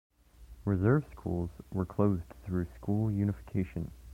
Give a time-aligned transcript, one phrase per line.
[0.65, 3.91] Reserve schools were closed through school unification.